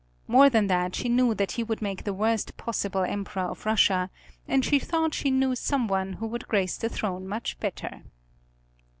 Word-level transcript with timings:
More 0.27 0.49
than 0.49 0.65
that 0.65 0.95
she 0.95 1.09
knew 1.09 1.35
that 1.35 1.51
he 1.51 1.63
would 1.63 1.79
make 1.79 2.05
the 2.05 2.11
worst 2.15 2.57
possible 2.57 3.03
Emperor 3.03 3.43
of 3.43 3.67
Russia, 3.67 4.09
and 4.47 4.65
she 4.65 4.79
thought 4.79 5.13
she 5.13 5.29
knew 5.29 5.53
some 5.55 5.87
one 5.87 6.13
who 6.13 6.25
would 6.25 6.47
grace 6.47 6.75
the 6.77 6.89
throne 6.89 7.27
much 7.27 7.59
better. 7.59 8.01